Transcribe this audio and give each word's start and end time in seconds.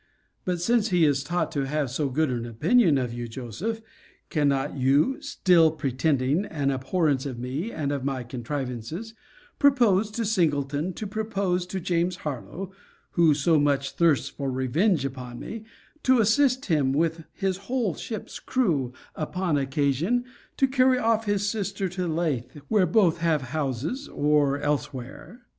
But 0.45 0.59
since 0.59 0.89
he 0.89 1.05
is 1.05 1.23
taught 1.23 1.51
to 1.51 1.67
have 1.67 1.91
so 1.91 2.09
good 2.09 2.31
an 2.31 2.43
opinion 2.47 2.97
of 2.97 3.13
you, 3.13 3.27
Joseph, 3.27 3.83
cannot 4.31 4.75
you 4.75 5.21
(still 5.21 5.69
pretending 5.69 6.43
an 6.45 6.71
abhorrence 6.71 7.27
of 7.27 7.37
me, 7.37 7.71
and 7.71 7.91
of 7.91 8.03
my 8.03 8.23
contrivances) 8.23 9.13
propose 9.59 10.09
to 10.09 10.25
Singleton 10.25 10.93
to 10.93 11.05
propose 11.05 11.67
to 11.67 11.79
James 11.79 12.15
Harlowe 12.15 12.71
(who 13.11 13.35
so 13.35 13.59
much 13.59 13.91
thirsts 13.91 14.27
for 14.29 14.49
revenge 14.51 15.05
upon 15.05 15.37
me) 15.37 15.65
to 16.01 16.17
assist 16.19 16.65
him, 16.65 16.93
with 16.93 17.25
his 17.31 17.57
whole 17.69 17.93
ship's 17.93 18.39
crew, 18.39 18.93
upon 19.13 19.55
occasion, 19.55 20.25
to 20.57 20.67
carry 20.67 20.97
off 20.97 21.25
his 21.25 21.47
sister 21.47 21.87
to 21.89 22.07
Leith, 22.07 22.57
where 22.69 22.87
both 22.87 23.19
have 23.19 23.43
houses, 23.53 24.07
or 24.07 24.57
elsewhere? 24.59 25.41